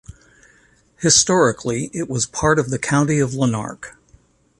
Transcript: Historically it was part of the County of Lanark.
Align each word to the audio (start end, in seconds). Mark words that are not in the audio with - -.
Historically 1.01 1.91
it 1.93 2.09
was 2.09 2.25
part 2.25 2.57
of 2.57 2.71
the 2.71 2.79
County 2.79 3.19
of 3.19 3.35
Lanark. 3.35 3.97